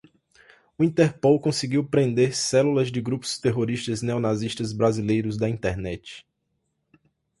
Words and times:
O 0.79 0.83
interpol 0.83 1.39
conseguiu 1.39 1.85
prender 1.87 2.33
células 2.35 2.91
de 2.91 2.99
grupos 2.99 3.37
terroristas 3.37 4.01
neonazistas 4.01 4.73
brasileiros 4.73 5.37
da 5.37 5.47
internet 5.47 6.25